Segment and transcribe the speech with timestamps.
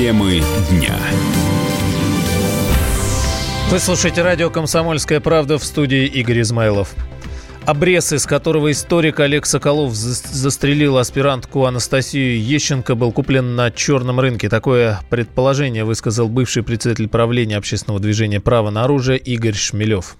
[0.00, 0.96] Темы дня.
[3.68, 6.94] Вы слушаете радио «Комсомольская правда» в студии Игорь Измайлов.
[7.66, 14.48] Обрез, из которого историк Олег Соколов застрелил аспирантку Анастасию Ещенко, был куплен на черном рынке.
[14.48, 20.16] Такое предположение высказал бывший председатель правления общественного движения «Право на оружие» Игорь Шмелев.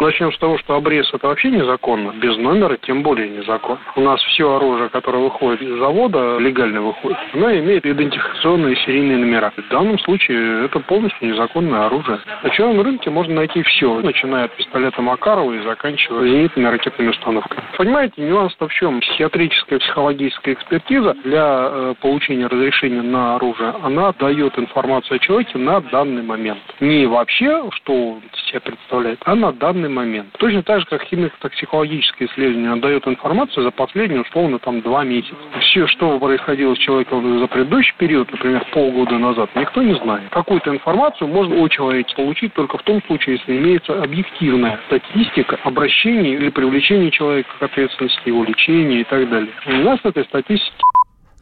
[0.00, 3.80] Начнем с того, что обрез это вообще незаконно, без номера тем более незаконно.
[3.96, 9.52] У нас все оружие, которое выходит из завода, легально выходит, оно имеет идентификационные серийные номера.
[9.56, 12.18] В данном случае это полностью незаконное оружие.
[12.42, 17.62] На черном рынке можно найти все, начиная от пистолета Макарова и заканчивая зенитными ракетными установками.
[17.76, 19.00] Понимаете, нюанс-то в чем?
[19.00, 25.80] Психиатрическая, психологическая экспертиза для э, получения разрешения на оружие, она дает информацию о человеке на
[25.80, 26.60] данный момент.
[26.80, 30.28] Не вообще, что себя представляет, а на данный момент.
[30.38, 35.34] Точно так же, как химико-токсикологическое исследование дает информацию за последние, условно, там, два месяца.
[35.60, 40.28] Все, что происходило с человеком за предыдущий период, например, полгода назад, никто не знает.
[40.30, 46.34] Какую-то информацию можно о человеке получить только в том случае, если имеется объективная статистика обращений
[46.34, 49.52] или привлечения человека к ответственности, его лечения и так далее.
[49.66, 50.74] У нас этой статистики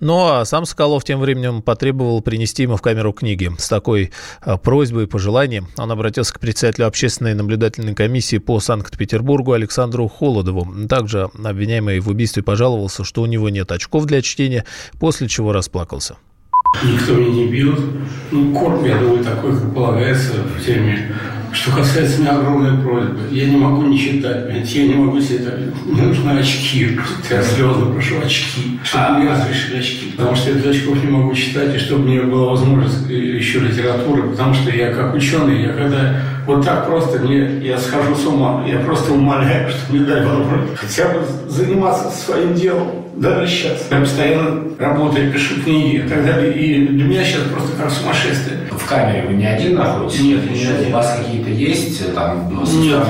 [0.03, 3.51] ну а сам Соколов тем временем потребовал принести ему в камеру книги.
[3.57, 9.53] С такой а, просьбой и пожеланием он обратился к председателю общественной наблюдательной комиссии по Санкт-Петербургу
[9.53, 10.67] Александру Холодову.
[10.89, 14.65] Также обвиняемый в убийстве пожаловался, что у него нет очков для чтения,
[14.99, 16.17] после чего расплакался.
[16.83, 17.79] Никто меня не бьет.
[18.33, 21.15] Ну, корм, я думаю, такой, как полагается в теме
[21.53, 25.39] что касается меня огромной просьбы, я не могу не читать, понимаете, я не могу себе
[25.39, 26.99] так, мне нужны очки,
[27.31, 31.11] я слезно прошу очки, чтобы а, мне разрешили очки, потому что я без очков не
[31.11, 35.73] могу читать, и чтобы мне была возможность еще литературы, потому что я как ученый, я
[35.73, 40.25] когда вот так просто мне, я схожу с ума, я просто умоляю, чтобы мне дали
[40.25, 43.89] возможность хотя бы заниматься своим делом, даже сейчас.
[43.91, 46.53] Я постоянно работаю, пишу книги и так далее.
[46.55, 48.59] И для меня сейчас просто как сумасшествие.
[48.71, 50.21] В камере вы не один находитесь?
[50.21, 50.89] Нет, не один.
[50.89, 53.03] У вас какие-то есть там ну, Нет,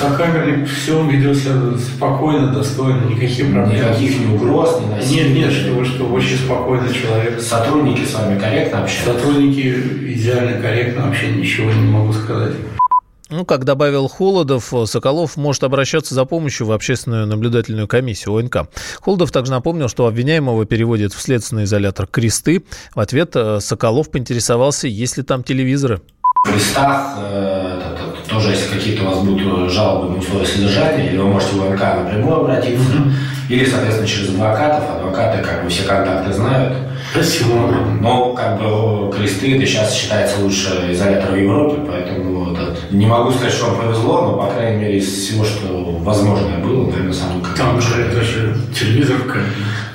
[0.00, 3.76] сокамерник все ведет себя спокойно, достойно, никаких проблем.
[3.76, 5.28] Никаких ни угроз, ни насилия?
[5.28, 7.40] Нет, нет, что вы, что очень спокойный человек.
[7.40, 9.12] Сотрудники с вами корректно общаются?
[9.12, 9.74] Сотрудники
[10.14, 12.52] идеально корректно, вообще ничего не могу сказать.
[13.28, 18.68] Ну, как добавил Холодов, Соколов может обращаться за помощью в общественную наблюдательную комиссию ОНК.
[19.00, 22.64] Холодов также напомнил, что обвиняемого переводят в следственный изолятор «Кресты».
[22.94, 26.02] В ответ э, Соколов поинтересовался, есть ли там телевизоры.
[26.44, 28.05] В крестах э,
[28.36, 31.80] тоже, если какие-то у вас будут жалобы на условия содержания, или вы можете в ОНК
[31.80, 32.92] напрямую обратиться,
[33.48, 34.84] или, соответственно, через адвокатов.
[34.96, 36.76] Адвокаты, как бы, все контакты знают.
[37.12, 37.54] Спасибо.
[38.00, 43.30] Но, как бы, кресты это сейчас считается лучше изолятор в Европе, поэтому этот, не могу
[43.30, 45.68] сказать, что вам повезло, но, по крайней мере, из всего, что
[46.00, 49.26] возможное было, наверное, самое Там же это же телевизор в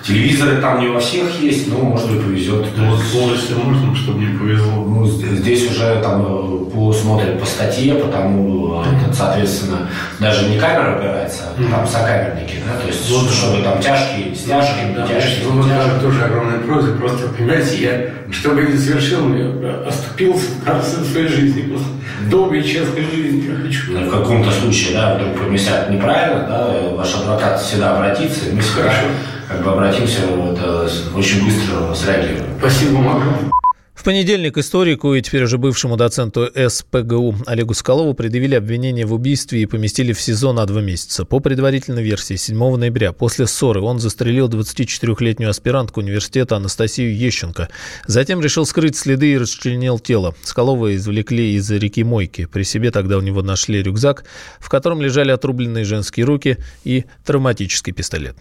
[0.03, 2.65] Телевизоры там не во всех есть, но, может быть, повезет.
[2.75, 4.83] Ну, вот полностью можно, чтобы не повезло.
[4.83, 9.13] Ну, здесь уже там э, по, смотрят по статье, потому, mm-hmm.
[9.13, 9.89] соответственно,
[10.19, 14.43] даже не камера опирается, а там сокамерники, да, то есть, вот, чтобы там тяжкие, с
[14.43, 15.47] тяжкими, да, тяжкие.
[15.51, 21.27] Ну, даже тоже огромная просьба, просто, понимаете, я, чтобы не совершил, я оступился в своей
[21.27, 21.87] жизни, просто
[22.29, 23.91] долгой честной жизни я хочу.
[23.91, 28.61] Ну, в каком-то случае, да, вдруг поместят неправильно, да, ваш адвокат всегда обратится, и мы
[28.61, 29.07] всегда Хорошо
[29.51, 32.45] как бы обратимся, вот, э, очень быстро среагируем.
[32.59, 33.51] Спасибо, Макро.
[33.93, 39.61] В понедельник историку и теперь уже бывшему доценту СПГУ Олегу Скалову предъявили обвинение в убийстве
[39.61, 41.23] и поместили в СИЗО на два месяца.
[41.23, 47.69] По предварительной версии, 7 ноября, после ссоры, он застрелил 24-летнюю аспирантку университета Анастасию Ещенко.
[48.07, 50.33] Затем решил скрыть следы и расчленил тело.
[50.41, 52.45] Скалова извлекли из реки Мойки.
[52.45, 54.23] При себе тогда у него нашли рюкзак,
[54.59, 58.35] в котором лежали отрубленные женские руки и травматический пистолет.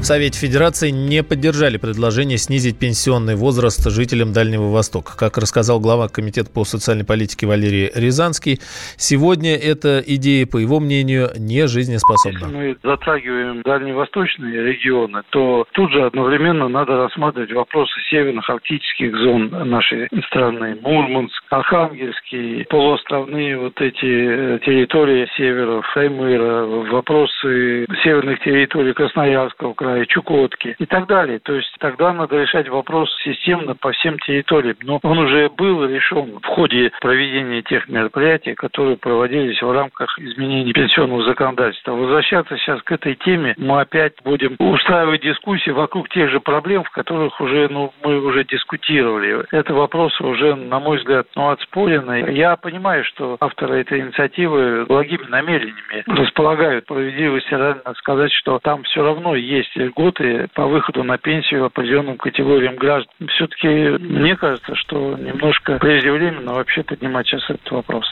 [0.00, 5.12] В Совете Федерации не поддержали предложение снизить пенсионный возраст жителям Дальнего Востока.
[5.14, 8.60] Как рассказал глава Комитета по социальной политике Валерий Рязанский,
[8.96, 12.46] сегодня эта идея, по его мнению, не жизнеспособна.
[12.46, 19.50] Если мы затрагиваем дальневосточные регионы, то тут же одновременно надо рассматривать вопросы северных арктических зон
[19.68, 20.78] нашей страны.
[20.80, 30.76] Мурманск, Архангельский, полуостровные вот эти э, территории севера, Феймыра, вопросы северных территорий Красноярского края, Чукотки
[30.78, 31.38] и так далее.
[31.38, 34.76] То есть тогда надо решать вопрос системно по всем территориям.
[34.82, 40.72] Но он уже был решен в ходе проведения тех мероприятий, которые проводились в рамках изменений
[40.72, 41.92] пенсионного законодательства.
[41.92, 46.90] Возвращаться сейчас к этой теме мы опять будем устраивать дискуссии вокруг тех же проблем, в
[46.90, 49.44] которых уже ну, мы уже дискутировали.
[49.52, 52.30] Это вопросы уже, на мой взгляд, ну, отспорены.
[52.32, 56.84] Я понимаю, что авторы этой инициативы благими намерениями располагают.
[56.84, 62.76] Справедливости надо сказать, что там все равно есть льготы по выходу на пенсию определенным категориям
[62.76, 63.12] граждан.
[63.28, 68.06] Все-таки мне кажется, что немножко преждевременно вообще поднимать сейчас этот вопрос.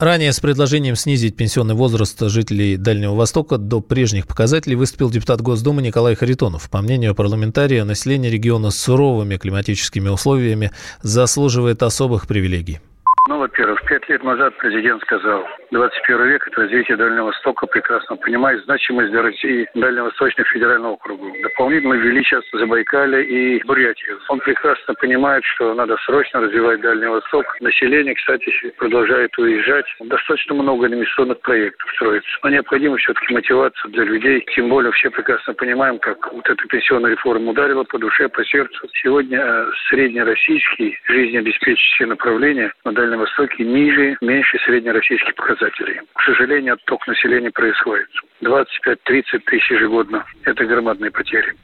[0.00, 5.82] Ранее с предложением снизить пенсионный возраст жителей Дальнего Востока до прежних показателей выступил депутат Госдумы
[5.82, 6.68] Николай Харитонов.
[6.68, 10.72] По мнению парламентария, население региона с суровыми климатическими условиями
[11.02, 12.80] заслуживает особых привилегий.
[13.26, 18.62] Ну, во-первых, пять лет назад президент сказал, 21 век– это развитие Дальнего Востока, прекрасно понимает
[18.64, 21.32] значимость для России Дальневосточного федерального округа.
[21.42, 24.18] Дополнительно ввели сейчас Забайкалье и Бурятию.
[24.28, 27.46] Он прекрасно понимает, что надо срочно развивать Дальний Восток.
[27.60, 29.86] Население, кстати, продолжает уезжать.
[30.00, 32.28] Достаточно много инвестиционных проектов строится.
[32.42, 34.44] Но необходима все-таки мотивация для людей.
[34.54, 38.86] Тем более все прекрасно понимаем, как вот эта пенсионная реформа ударила по душе, по сердцу.
[39.02, 46.00] Сегодня э, среднероссийские жизнеобеспечивающие направления на Дальнем Дальнем Востоке ниже, меньше среднероссийских показателей.
[46.14, 48.08] К сожалению, отток населения происходит.
[48.42, 50.24] 25-30 тысяч ежегодно.
[50.42, 51.54] Это громадные потери.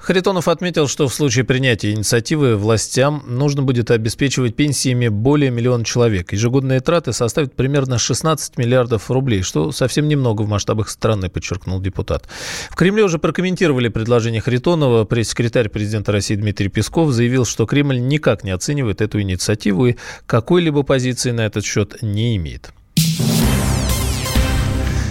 [0.00, 6.32] Харитонов отметил, что в случае принятия инициативы властям нужно будет обеспечивать пенсиями более миллиона человек.
[6.32, 12.28] Ежегодные траты составят примерно 16 миллиардов рублей, что совсем немного в масштабах страны, подчеркнул депутат.
[12.70, 15.04] В Кремле уже прокомментировали предложение Харитонова.
[15.04, 19.96] Пресс-секретарь президента России Дмитрий Песков заявил, что Кремль никак не оценивает эту инициативу и
[20.26, 22.72] какой-либо позиции на этот счет не имеет.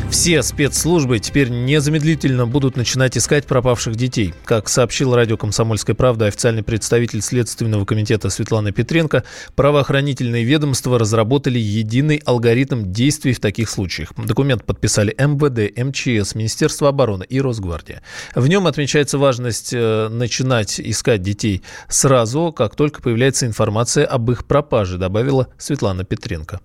[0.09, 4.33] Все спецслужбы теперь незамедлительно будут начинать искать пропавших детей.
[4.43, 9.23] Как сообщил радио «Комсомольская правда» официальный представитель Следственного комитета Светлана Петренко,
[9.55, 14.11] правоохранительные ведомства разработали единый алгоритм действий в таких случаях.
[14.17, 18.01] Документ подписали МВД, МЧС, Министерство обороны и Росгвардия.
[18.33, 24.45] В нем отмечается важность э, начинать искать детей сразу, как только появляется информация об их
[24.45, 26.59] пропаже, добавила Светлана Петренко.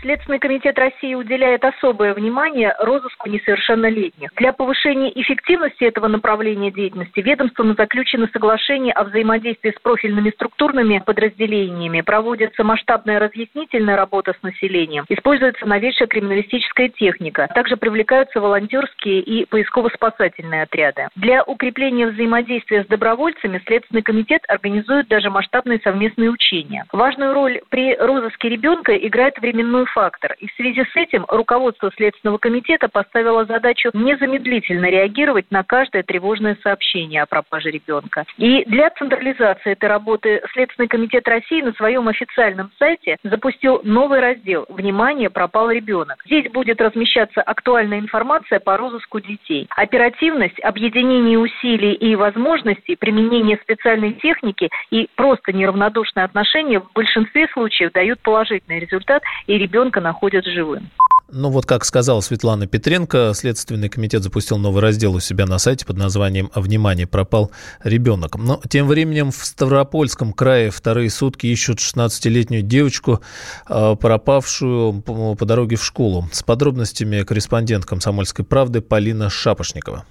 [0.00, 4.30] Следственный комитет России уделяет особое внимание розыску несовершеннолетних.
[4.36, 12.00] Для повышения эффективности этого направления деятельности ведомством заключено соглашение о взаимодействии с профильными структурными подразделениями,
[12.00, 20.62] проводится масштабная разъяснительная работа с населением, используется новейшая криминалистическая техника, также привлекаются волонтерские и поисково-спасательные
[20.62, 21.08] отряды.
[21.14, 26.86] Для укрепления взаимодействия с добровольцами Следственный комитет организует даже масштабные совместные учения.
[26.90, 30.34] Важную роль при розыске ребенка играет временной фактор.
[30.38, 36.56] И в связи с этим руководство Следственного комитета поставило задачу незамедлительно реагировать на каждое тревожное
[36.62, 38.24] сообщение о пропаже ребенка.
[38.38, 44.66] И для централизации этой работы Следственный комитет России на своем официальном сайте запустил новый раздел
[44.68, 46.22] «Внимание, пропал ребенок».
[46.26, 49.68] Здесь будет размещаться актуальная информация по розыску детей.
[49.76, 57.92] Оперативность, объединение усилий и возможностей, применение специальной техники и просто неравнодушное отношение в большинстве случаев
[57.92, 60.90] дают положительный результат, и ребенок ребенка находят живым.
[61.32, 65.86] Ну вот, как сказала Светлана Петренко, Следственный комитет запустил новый раздел у себя на сайте
[65.86, 67.52] под названием «Внимание, пропал
[67.84, 68.36] ребенок».
[68.36, 73.20] Но тем временем в Ставропольском крае вторые сутки ищут 16-летнюю девочку,
[73.66, 76.28] а, пропавшую по дороге в школу.
[76.32, 80.04] С подробностями корреспондент «Комсомольской правды» Полина Шапошникова.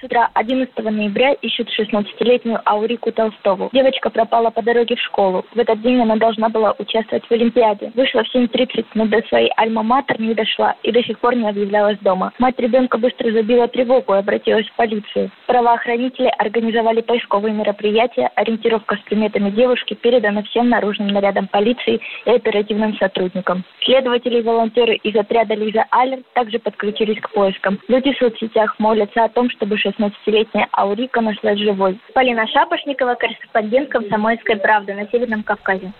[0.00, 3.68] С утра 11 ноября ищут 16-летнюю Аурику Толстову.
[3.72, 5.44] Девочка пропала по дороге в школу.
[5.52, 7.90] В этот день она должна была участвовать в Олимпиаде.
[7.96, 11.98] Вышла в 7.30, но до своей альма-матер не дошла и до сих пор не объявлялась
[11.98, 12.32] дома.
[12.38, 15.32] Мать ребенка быстро забила тревогу и обратилась в полицию.
[15.46, 18.30] Правоохранители организовали поисковые мероприятия.
[18.36, 23.64] Ориентировка с приметами девушки передана всем наружным нарядам полиции и оперативным сотрудникам.
[23.80, 27.80] Следователи и волонтеры из отряда Лиза Аллер также подключились к поискам.
[27.88, 32.00] Люди в соцсетях молятся о том, чтобы 16-летняя Аурика нашлась живой.
[32.14, 35.92] Полина Шапошникова, корреспондент «Комсомольской правды» на Северном Кавказе.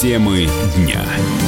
[0.00, 1.47] Темы дня.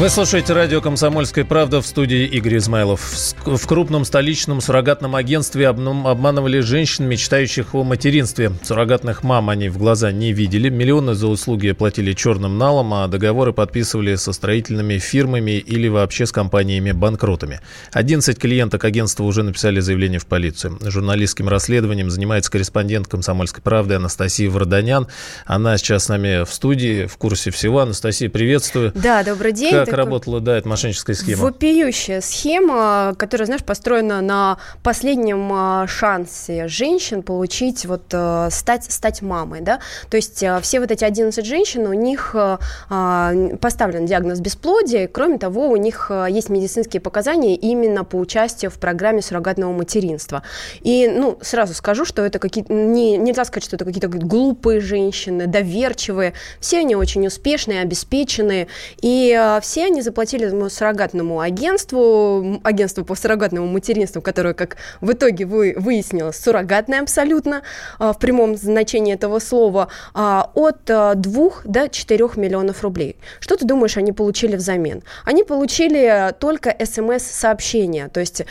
[0.00, 3.02] Вы слушаете радио «Комсомольская правда» в студии Игорь Измайлов.
[3.44, 8.50] В крупном столичном суррогатном агентстве обманывали женщин, мечтающих о материнстве.
[8.62, 10.70] Суррогатных мам они в глаза не видели.
[10.70, 16.32] Миллионы за услуги платили черным налом, а договоры подписывали со строительными фирмами или вообще с
[16.32, 17.60] компаниями-банкротами.
[17.92, 20.78] 11 клиенток агентства уже написали заявление в полицию.
[20.80, 25.08] Журналистским расследованием занимается корреспондент «Комсомольской правды» Анастасия Варданян.
[25.44, 27.80] Она сейчас с нами в студии, в курсе всего.
[27.80, 28.92] Анастасия, приветствую.
[28.94, 29.72] Да, добрый день.
[29.72, 30.04] Как такой...
[30.04, 31.42] работала, да, эта мошенническая схема?
[31.42, 39.22] Вопиющая схема, которая, знаешь, построена на последнем а, шансе женщин получить, вот, э, стать, стать
[39.22, 39.80] мамой, да.
[40.08, 45.08] То есть э, все вот эти 11 женщин, у них э, а, поставлен диагноз бесплодия,
[45.08, 50.42] кроме того, у них есть медицинские показания именно по участию в программе суррогатного материнства.
[50.80, 55.46] И, ну, сразу скажу, что это какие-то, не, нельзя сказать, что это какие-то глупые женщины,
[55.46, 58.68] доверчивые, все они очень успешные, обеспеченные,
[59.00, 65.74] и все они заплатили суррогатному агентству, агентству по суррогатному материнству, которое, как в итоге вы,
[65.76, 67.62] выяснилось, суррогатное абсолютно,
[67.98, 73.16] э, в прямом значении этого слова, э, от 2 до 4 миллионов рублей.
[73.40, 75.02] Что ты думаешь, они получили взамен?
[75.24, 78.42] Они получили только смс-сообщение, то есть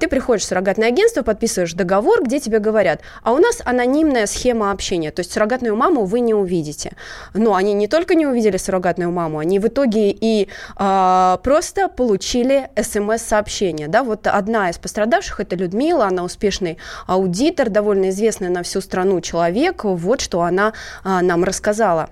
[0.00, 4.70] ты приходишь в суррогатное агентство, подписываешь договор, где тебе говорят, а у нас анонимная схема
[4.70, 6.92] общения, то есть суррогатную маму вы не увидите.
[7.34, 12.70] Но они не только не увидели суррогатную маму, они в итоге и э, просто получили
[12.80, 13.88] смс-сообщение.
[13.88, 14.02] Да?
[14.02, 19.84] Вот одна из пострадавших, это Людмила, она успешный аудитор, довольно известный на всю страну человек.
[19.84, 20.72] Вот что она
[21.04, 22.10] э, нам рассказала.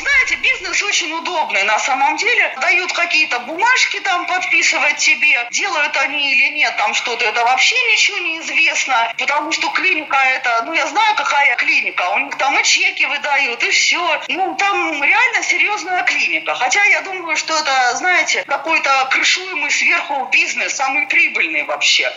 [0.00, 2.56] Знаете, бизнес очень удобный на самом деле.
[2.60, 5.46] Дают какие-то бумажки там подписывать тебе.
[5.50, 9.12] Делают они или нет там что-то, это вообще ничего не известно.
[9.18, 12.08] Потому что клиника это, ну я знаю, какая клиника.
[12.10, 14.22] У них там и чеки выдают, и все.
[14.28, 16.54] Ну там реально серьезная клиника.
[16.54, 22.10] Хотя я думаю, что это, знаете, какой-то крышуемый сверху бизнес, самый прибыльный вообще.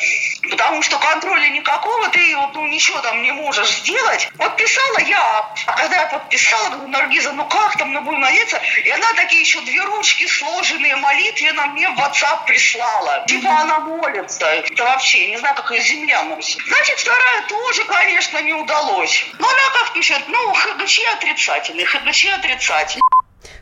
[0.50, 4.30] Потому что контроля никакого, ты ну, ничего там не можешь сделать.
[4.38, 8.62] Подписала я, а когда я подписала, говорю, Наргиза, ну как как там мы будем молиться?
[8.84, 13.25] И она такие еще две ручки сложенные молитвенно мне в WhatsApp прислала.
[13.27, 14.46] Типа она молится.
[14.46, 16.62] Это вообще, не знаю, как ее земля носит.
[16.68, 19.25] Значит, вторая тоже, конечно, не удалось.
[19.39, 23.01] Но она как пишет, ну, ХГЧ отрицательный, ХГЧ отрицательный.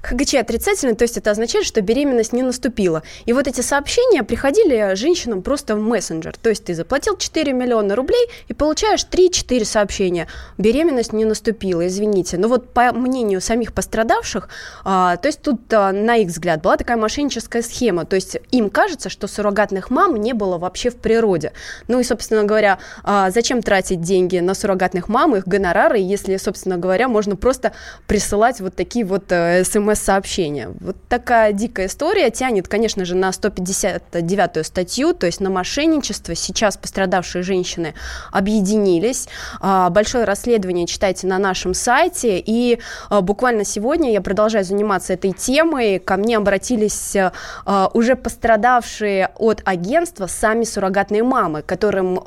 [0.01, 3.03] ХГЧ отрицательный, то есть это означает, что беременность не наступила.
[3.25, 6.35] И вот эти сообщения приходили женщинам просто в мессенджер.
[6.37, 10.27] То есть ты заплатил 4 миллиона рублей и получаешь 3-4 сообщения.
[10.57, 12.37] Беременность не наступила, извините.
[12.37, 14.49] Но вот по мнению самих пострадавших,
[14.83, 18.05] а, то есть тут а, на их взгляд была такая мошенническая схема.
[18.05, 21.53] То есть им кажется, что суррогатных мам не было вообще в природе.
[21.87, 26.77] Ну и, собственно говоря, а, зачем тратить деньги на суррогатных мам, их гонорары, если, собственно
[26.77, 27.73] говоря, можно просто
[28.07, 30.69] присылать вот такие вот э, смс смс-сообщения.
[30.79, 36.35] Вот такая дикая история тянет, конечно же, на 159-ю статью, то есть на мошенничество.
[36.35, 37.93] Сейчас пострадавшие женщины
[38.31, 39.27] объединились.
[39.59, 42.39] А, большое расследование читайте на нашем сайте.
[42.39, 42.79] И
[43.09, 45.99] а, буквально сегодня я продолжаю заниматься этой темой.
[45.99, 52.23] Ко мне обратились а, уже пострадавшие от агентства сами суррогатные мамы, которым,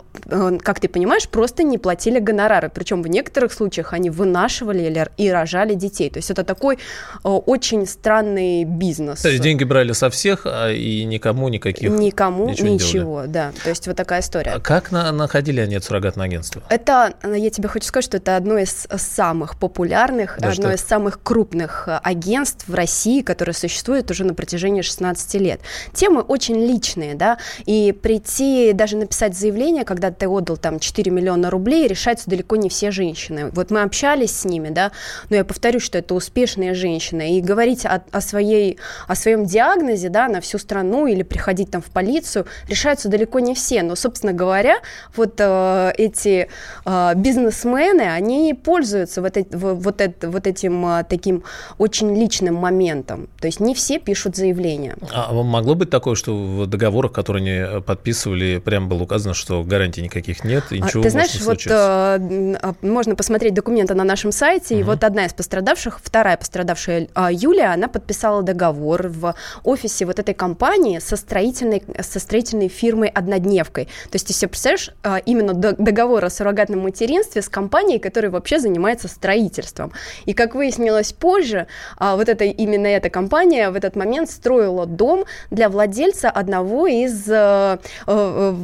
[0.63, 2.71] как ты понимаешь, просто не платили гонорары.
[2.73, 6.11] Причем в некоторых случаях они вынашивали и рожали детей.
[6.11, 6.79] То есть это такой
[7.23, 7.54] очень
[7.87, 9.21] странный бизнес.
[9.21, 11.91] То есть деньги брали со всех, а и никому никаких...
[11.91, 13.53] Никому ничего, ничего да.
[13.63, 14.53] То есть вот такая история.
[14.53, 16.63] А как на, находили они это суррогатное агентство?
[16.69, 21.23] Это, я тебе хочу сказать, что это одно из самых популярных, Даже одно из самых
[21.23, 25.61] крупных э, агентств в России, которое существует уже на протяжении 16 лет.
[25.93, 31.51] Темы очень личные, да, и прийти, даже написать заявление, когда ты отдал там 4 миллиона
[31.51, 33.51] рублей, решаются далеко не все женщины.
[33.53, 34.93] Вот мы общались с ними, да,
[35.31, 40.09] но я повторю, что это успешные женщины, и говорить о, о, своей, о своем диагнозе
[40.09, 43.83] да, на всю страну или приходить там в полицию решаются далеко не все.
[43.83, 44.77] Но, собственно говоря,
[45.17, 46.49] вот э, эти
[46.85, 51.45] э, бизнесмены, они пользуются вот, эти, вот, это, вот этим э, таким
[51.79, 53.29] очень личным моментом.
[53.41, 54.97] То есть не все пишут заявления.
[55.13, 60.03] А могло быть такое, что в договорах, которые они подписывали, прям было указано, что гарантий
[60.03, 64.75] никаких нет, и а, ничего Ты знаешь, вот э, можно посмотреть документы на нашем сайте,
[64.75, 64.81] угу.
[64.81, 70.35] и вот одна из пострадавших, вторая пострадавшая Юлия, она подписала договор в офисе вот этой
[70.35, 73.85] компании со строительной, со строительной фирмой «Однодневкой».
[73.85, 78.59] То есть ты себе представляешь а, именно договор о суррогатном материнстве с компанией, которая вообще
[78.59, 79.93] занимается строительством.
[80.27, 81.67] И как выяснилось позже,
[81.99, 87.29] а, вот эта, именно эта компания в этот момент строила дом для владельца одного из
[87.29, 88.55] э, э,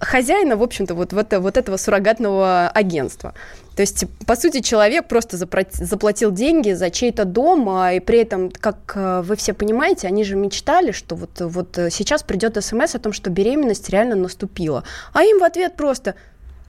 [0.00, 3.34] хозяина, в общем-то, вот, вот, вот этого суррогатного агентства.
[3.76, 8.50] То есть, по сути, человек просто заплатил деньги за чей-то дом, а, и при этом,
[8.50, 12.98] как э, вы все понимаете, они же мечтали, что вот, вот сейчас придет смс о
[12.98, 14.82] том, что беременность реально наступила.
[15.12, 16.16] А им в ответ просто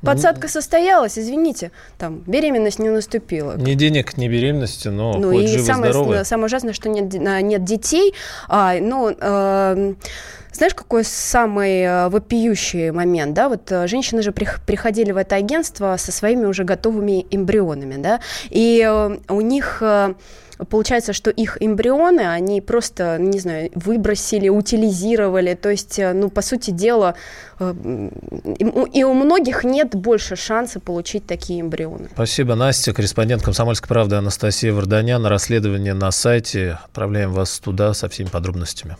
[0.01, 3.57] Подсадка состоялась, извините, там беременность не наступила.
[3.57, 6.23] Ни денег, ни беременности, но ну, хоть и живы, самое, здоровы.
[6.23, 8.13] самое ужасное, что нет, нет детей.
[8.47, 9.93] А, но э,
[10.51, 15.95] знаешь, какой самый э, вопиющий момент, да, вот э, женщины же приходили в это агентство
[15.97, 19.83] со своими уже готовыми эмбрионами, да, и э, у них
[20.69, 26.71] получается, что их эмбрионы, они просто, не знаю, выбросили, утилизировали, то есть, ну, по сути
[26.71, 27.15] дела,
[27.59, 32.09] и у многих нет больше шанса получить такие эмбрионы.
[32.11, 35.25] Спасибо, Настя, корреспондент «Комсомольской правды» Анастасия Варданян.
[35.25, 36.77] Расследование на сайте.
[36.83, 38.97] Отправляем вас туда со всеми подробностями.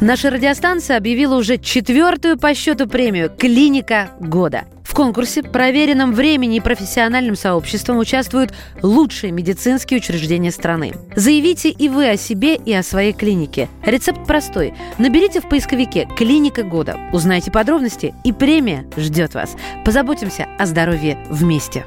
[0.00, 4.64] Наша радиостанция объявила уже четвертую по счету премию «Клиника года».
[4.82, 8.52] В конкурсе, проверенном времени и профессиональным сообществом, участвуют
[8.82, 10.94] лучшие медицинские учреждения страны.
[11.14, 13.68] Заявите и вы о себе, и о своей клинике.
[13.84, 14.72] Рецепт простой.
[14.98, 19.54] Наберите в поисковике «Клиника года», узнайте подробности, и премия ждет вас.
[19.84, 21.84] Позаботимся о здоровье вместе.